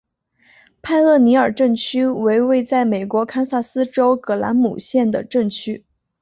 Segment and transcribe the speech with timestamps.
[0.81, 5.85] 派厄尼尔镇区为位在美国堪萨斯州葛兰姆县的镇区。